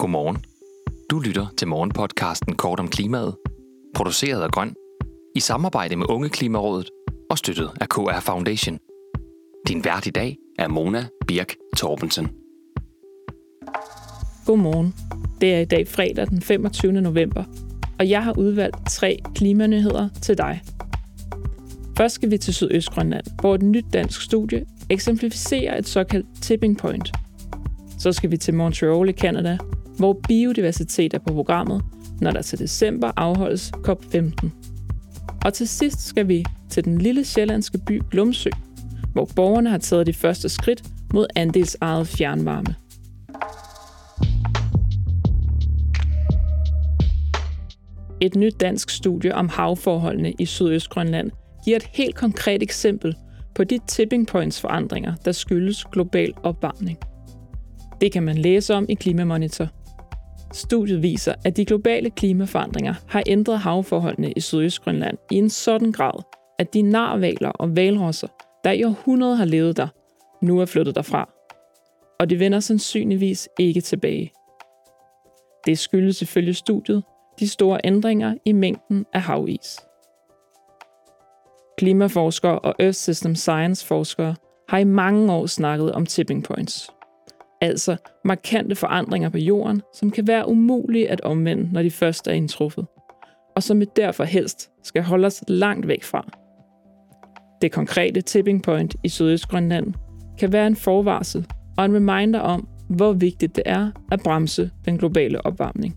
Godmorgen. 0.00 0.38
Du 1.10 1.18
lytter 1.18 1.46
til 1.56 1.68
morgenpodcasten 1.68 2.56
Kort 2.56 2.80
om 2.80 2.88
klimaet, 2.88 3.36
produceret 3.94 4.42
af 4.42 4.50
Grøn, 4.50 4.74
i 5.36 5.40
samarbejde 5.40 5.96
med 5.96 6.06
Unge 6.10 6.28
Klimarådet 6.28 6.90
og 7.30 7.38
støttet 7.38 7.70
af 7.80 7.88
KR 7.88 8.20
Foundation. 8.20 8.78
Din 9.68 9.84
vært 9.84 10.06
i 10.06 10.10
dag 10.10 10.36
er 10.58 10.68
Mona 10.68 11.04
Birk 11.26 11.54
Torbensen. 11.76 12.28
Godmorgen. 14.46 14.94
Det 15.40 15.54
er 15.54 15.58
i 15.60 15.64
dag 15.64 15.88
fredag 15.88 16.26
den 16.26 16.42
25. 16.42 16.92
november, 16.92 17.44
og 17.98 18.10
jeg 18.10 18.24
har 18.24 18.38
udvalgt 18.38 18.76
tre 18.90 19.18
klimanyheder 19.34 20.08
til 20.22 20.38
dig. 20.38 20.62
Først 21.96 22.14
skal 22.14 22.30
vi 22.30 22.38
til 22.38 22.54
Sydøstgrønland, 22.54 23.24
hvor 23.40 23.54
et 23.54 23.62
nyt 23.62 23.86
dansk 23.92 24.22
studie 24.22 24.66
eksemplificerer 24.90 25.78
et 25.78 25.88
såkaldt 25.88 26.26
tipping 26.42 26.78
point. 26.78 27.12
Så 27.98 28.12
skal 28.12 28.30
vi 28.30 28.36
til 28.36 28.54
Montreal 28.54 29.08
i 29.08 29.12
Canada, 29.12 29.58
hvor 30.00 30.20
biodiversitet 30.28 31.14
er 31.14 31.18
på 31.18 31.34
programmet, 31.34 31.82
når 32.20 32.30
der 32.30 32.42
til 32.42 32.58
december 32.58 33.10
afholdes 33.16 33.72
COP15. 33.88 34.48
Og 35.44 35.54
til 35.54 35.68
sidst 35.68 36.06
skal 36.06 36.28
vi 36.28 36.44
til 36.70 36.84
den 36.84 36.98
lille 36.98 37.24
sjællandske 37.24 37.78
by 37.78 38.02
Glumsø, 38.10 38.50
hvor 39.12 39.28
borgerne 39.36 39.70
har 39.70 39.78
taget 39.78 40.06
de 40.06 40.12
første 40.12 40.48
skridt 40.48 40.82
mod 41.14 41.26
andelsejet 41.36 42.06
fjernvarme. 42.06 42.74
Et 48.20 48.36
nyt 48.36 48.60
dansk 48.60 48.90
studie 48.90 49.34
om 49.34 49.48
havforholdene 49.48 50.32
i 50.38 50.46
Sydøstgrønland 50.46 51.30
giver 51.64 51.76
et 51.76 51.88
helt 51.92 52.14
konkret 52.14 52.62
eksempel 52.62 53.16
på 53.54 53.64
de 53.64 53.78
tipping 53.88 54.26
points 54.26 54.60
forandringer, 54.60 55.14
der 55.24 55.32
skyldes 55.32 55.84
global 55.84 56.32
opvarmning. 56.42 56.98
Det 58.00 58.12
kan 58.12 58.22
man 58.22 58.38
læse 58.38 58.74
om 58.74 58.86
i 58.88 58.94
Klimamonitor. 58.94 59.68
Studiet 60.52 61.02
viser, 61.02 61.34
at 61.44 61.56
de 61.56 61.64
globale 61.64 62.10
klimaforandringer 62.10 62.94
har 63.08 63.22
ændret 63.26 63.58
havforholdene 63.58 64.32
i 64.32 64.40
Sydøstgrønland 64.40 65.18
i 65.30 65.34
en 65.34 65.50
sådan 65.50 65.92
grad, 65.92 66.22
at 66.58 66.74
de 66.74 66.82
narvaler 66.82 67.48
og 67.50 67.76
valrosser, 67.76 68.28
der 68.64 68.70
i 68.70 68.84
århundreder 68.84 69.34
har 69.34 69.44
levet 69.44 69.76
der, 69.76 69.88
nu 70.42 70.60
er 70.60 70.66
flyttet 70.66 70.94
derfra. 70.94 71.30
Og 72.20 72.30
de 72.30 72.38
vender 72.38 72.60
sandsynligvis 72.60 73.48
ikke 73.58 73.80
tilbage. 73.80 74.32
Det 75.66 75.78
skyldes 75.78 76.22
ifølge 76.22 76.54
studiet 76.54 77.02
de 77.40 77.48
store 77.48 77.80
ændringer 77.84 78.34
i 78.44 78.52
mængden 78.52 79.06
af 79.12 79.20
havis. 79.20 79.76
Klimaforskere 81.78 82.58
og 82.58 82.74
Earth 82.78 82.96
System 82.96 83.34
Science 83.34 83.86
forskere 83.86 84.34
har 84.68 84.78
i 84.78 84.84
mange 84.84 85.32
år 85.32 85.46
snakket 85.46 85.92
om 85.92 86.06
tipping 86.06 86.44
points. 86.44 86.90
Altså 87.60 87.96
markante 88.24 88.74
forandringer 88.74 89.28
på 89.28 89.38
jorden, 89.38 89.82
som 89.94 90.10
kan 90.10 90.26
være 90.26 90.48
umulige 90.48 91.10
at 91.10 91.20
omvende, 91.20 91.72
når 91.72 91.82
de 91.82 91.90
først 91.90 92.28
er 92.28 92.32
indtruffet, 92.32 92.86
og 93.56 93.62
som 93.62 93.80
vi 93.80 93.86
derfor 93.96 94.24
helst 94.24 94.70
skal 94.82 95.02
holde 95.02 95.26
os 95.26 95.44
langt 95.48 95.88
væk 95.88 96.04
fra. 96.04 96.30
Det 97.62 97.72
konkrete 97.72 98.20
tipping 98.20 98.62
point 98.62 98.96
i 99.04 99.08
Sydøstgrønland 99.08 99.94
kan 100.38 100.52
være 100.52 100.66
en 100.66 100.76
forvarsel 100.76 101.46
og 101.78 101.84
en 101.84 101.94
reminder 101.94 102.40
om, 102.40 102.68
hvor 102.88 103.12
vigtigt 103.12 103.56
det 103.56 103.62
er 103.66 103.90
at 104.12 104.20
bremse 104.24 104.70
den 104.84 104.98
globale 104.98 105.46
opvarmning. 105.46 105.96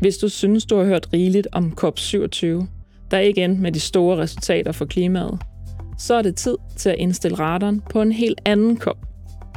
Hvis 0.00 0.18
du 0.18 0.28
synes, 0.28 0.66
du 0.66 0.76
har 0.76 0.84
hørt 0.84 1.12
rigeligt 1.12 1.48
om 1.52 1.72
COP27, 1.84 2.46
der 3.10 3.18
ikke 3.18 3.44
endte 3.44 3.62
med 3.62 3.72
de 3.72 3.80
store 3.80 4.16
resultater 4.16 4.72
for 4.72 4.84
klimaet, 4.84 5.40
så 5.98 6.14
er 6.14 6.22
det 6.22 6.36
tid 6.36 6.56
til 6.76 6.90
at 6.90 6.98
indstille 6.98 7.38
radaren 7.38 7.82
på 7.90 8.02
en 8.02 8.12
helt 8.12 8.40
anden 8.44 8.76
kop, 8.76 8.98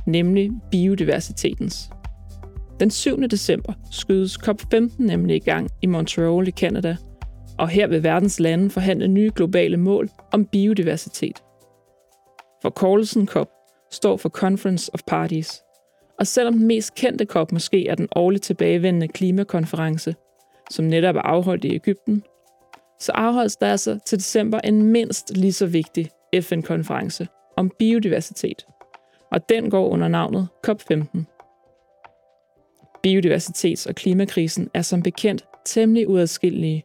nemlig 0.05 0.51
biodiversitetens. 0.71 1.89
Den 2.79 2.91
7. 2.91 3.21
december 3.21 3.73
skydes 3.91 4.37
COP15 4.37 4.91
nemlig 4.97 5.35
i 5.35 5.39
gang 5.39 5.69
i 5.81 5.85
Montreal 5.85 6.47
i 6.47 6.51
Canada, 6.51 6.97
og 7.57 7.67
her 7.67 7.87
vil 7.87 8.03
verdens 8.03 8.39
lande 8.39 8.69
forhandle 8.69 9.07
nye 9.07 9.31
globale 9.35 9.77
mål 9.77 10.09
om 10.31 10.45
biodiversitet. 10.45 11.43
For 12.61 12.69
COP 13.25 13.47
står 13.91 14.17
for 14.17 14.29
Conference 14.29 14.91
of 14.93 14.99
Parties, 15.07 15.61
og 16.19 16.27
selvom 16.27 16.53
den 16.53 16.67
mest 16.67 16.95
kendte 16.95 17.25
COP 17.25 17.51
måske 17.51 17.87
er 17.87 17.95
den 17.95 18.07
årligt 18.15 18.43
tilbagevendende 18.43 19.07
klimakonference, 19.07 20.15
som 20.71 20.85
netop 20.85 21.15
er 21.15 21.21
afholdt 21.21 21.65
i 21.65 21.75
Ægypten, 21.75 22.23
så 22.99 23.11
afholdes 23.11 23.55
der 23.55 23.71
altså 23.71 23.99
til 24.05 24.17
december 24.17 24.59
en 24.59 24.83
mindst 24.83 25.37
lige 25.37 25.53
så 25.53 25.65
vigtig 25.65 26.09
FN-konference 26.35 27.27
om 27.57 27.71
biodiversitet, 27.79 28.65
og 29.31 29.49
den 29.49 29.69
går 29.69 29.89
under 29.89 30.07
navnet 30.07 30.47
COP15. 30.67 31.19
Biodiversitets- 33.07 33.89
og 33.89 33.95
klimakrisen 33.95 34.69
er 34.73 34.81
som 34.81 35.03
bekendt 35.03 35.45
temmelig 35.65 36.09
uadskillelige, 36.09 36.83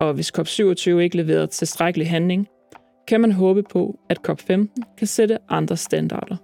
og 0.00 0.14
hvis 0.14 0.32
COP27 0.38 0.90
ikke 0.90 1.16
leverer 1.16 1.46
tilstrækkelig 1.46 2.10
handling, 2.10 2.48
kan 3.08 3.20
man 3.20 3.32
håbe 3.32 3.62
på, 3.62 3.98
at 4.08 4.18
COP15 4.28 4.66
kan 4.98 5.06
sætte 5.06 5.38
andre 5.48 5.76
standarder. 5.76 6.36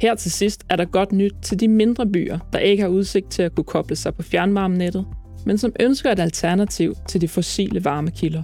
Her 0.00 0.14
til 0.14 0.30
sidst 0.30 0.64
er 0.70 0.76
der 0.76 0.84
godt 0.84 1.12
nyt 1.12 1.34
til 1.42 1.60
de 1.60 1.68
mindre 1.68 2.06
byer, 2.06 2.38
der 2.52 2.58
ikke 2.58 2.82
har 2.82 2.90
udsigt 2.90 3.30
til 3.30 3.42
at 3.42 3.54
kunne 3.54 3.64
koble 3.64 3.96
sig 3.96 4.14
på 4.14 4.22
fjernvarmenettet, 4.22 5.06
men 5.48 5.58
som 5.58 5.72
ønsker 5.80 6.12
et 6.12 6.20
alternativ 6.20 6.94
til 7.08 7.20
de 7.20 7.28
fossile 7.28 7.84
varmekilder. 7.84 8.42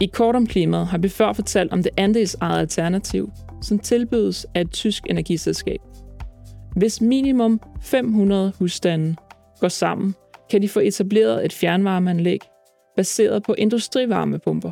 I 0.00 0.06
kort 0.06 0.36
om 0.36 0.46
klimaet 0.46 0.86
har 0.86 0.98
vi 0.98 1.08
før 1.08 1.32
fortalt 1.32 1.72
om 1.72 1.82
det 1.82 1.92
andelsejede 1.96 2.60
alternativ, 2.60 3.30
som 3.62 3.78
tilbydes 3.78 4.46
af 4.54 4.60
et 4.60 4.70
tysk 4.70 5.06
energiselskab. 5.10 5.80
Hvis 6.76 7.00
minimum 7.00 7.60
500 7.82 8.52
husstande 8.58 9.16
går 9.60 9.68
sammen, 9.68 10.14
kan 10.50 10.62
de 10.62 10.68
få 10.68 10.80
etableret 10.80 11.44
et 11.44 11.52
fjernvarmeanlæg 11.52 12.40
baseret 12.96 13.42
på 13.42 13.54
industrivarmepumper. 13.58 14.70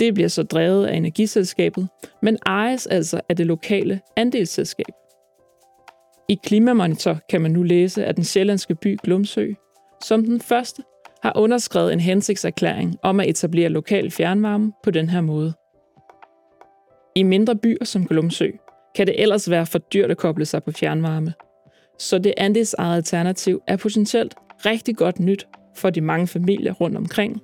Det 0.00 0.14
bliver 0.14 0.28
så 0.28 0.42
drevet 0.42 0.86
af 0.86 0.96
energiselskabet, 0.96 1.88
men 2.22 2.38
ejes 2.46 2.86
altså 2.86 3.20
af 3.28 3.36
det 3.36 3.46
lokale 3.46 4.00
andelsselskab. 4.16 4.94
I 6.28 6.38
Klimamonitor 6.44 7.18
kan 7.30 7.40
man 7.40 7.50
nu 7.50 7.62
læse, 7.62 8.04
at 8.04 8.16
den 8.16 8.24
sjællandske 8.24 8.74
by 8.74 8.96
Glumsø, 9.04 9.52
som 10.04 10.24
den 10.24 10.40
første, 10.40 10.82
har 11.22 11.32
underskrevet 11.36 11.92
en 11.92 12.00
hensigtserklæring 12.00 12.96
om 13.02 13.20
at 13.20 13.28
etablere 13.28 13.68
lokal 13.68 14.10
fjernvarme 14.10 14.72
på 14.84 14.90
den 14.90 15.08
her 15.08 15.20
måde. 15.20 15.54
I 17.16 17.22
mindre 17.22 17.56
byer 17.56 17.84
som 17.84 18.06
Glumsø 18.06 18.50
kan 18.94 19.06
det 19.06 19.22
ellers 19.22 19.50
være 19.50 19.66
for 19.66 19.78
dyrt 19.78 20.10
at 20.10 20.16
koble 20.16 20.44
sig 20.44 20.64
på 20.64 20.72
fjernvarme, 20.72 21.32
så 21.98 22.18
det 22.18 22.34
andelsejede 22.36 22.96
alternativ 22.96 23.60
er 23.66 23.76
potentielt 23.76 24.34
rigtig 24.66 24.96
godt 24.96 25.20
nyt 25.20 25.46
for 25.76 25.90
de 25.90 26.00
mange 26.00 26.26
familier 26.26 26.72
rundt 26.72 26.96
omkring, 26.96 27.40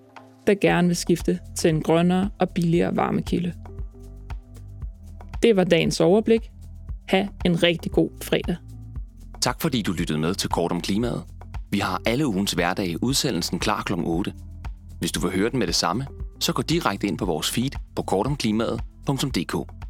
der 0.47 0.55
gerne 0.55 0.89
vil 0.89 0.97
skifte 0.97 1.39
til 1.57 1.71
en 1.71 1.83
grønnere 1.83 2.31
og 2.39 2.51
billigere 2.51 2.97
varmekilde. 2.97 3.53
Det 5.43 5.57
var 5.57 5.65
dagens 5.65 6.01
overblik. 6.01 6.51
Ha' 7.09 7.27
en 7.45 7.63
rigtig 7.63 7.93
god 7.93 8.11
fredag. 8.23 8.57
Tak 9.41 9.63
fordi 9.63 9.83
du 9.83 9.93
lyttede 9.93 10.19
med 10.19 10.35
til 10.35 10.51
Kort 10.51 10.73
om 10.73 10.81
klimaet. 10.81 11.23
Vi 11.73 11.79
har 11.79 12.03
alle 12.07 12.27
ugens 12.27 12.53
hverdag 12.53 13.03
udsendelsen 13.03 13.59
klar 13.59 13.83
kl. 13.83 13.93
8. 13.97 14.33
Hvis 14.99 15.13
du 15.13 15.21
vil 15.21 15.31
høre 15.31 15.51
den 15.51 15.59
med 15.59 15.67
det 15.67 15.75
samme, 15.75 16.07
så 16.41 16.53
gå 16.53 16.63
direkte 16.63 17.07
ind 17.07 17.19
på 17.19 17.25
vores 17.25 17.51
feed 17.51 17.71
på 17.97 18.03
kortomklimaet.dk. 18.03 19.82